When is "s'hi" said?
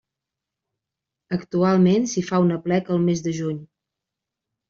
2.13-2.23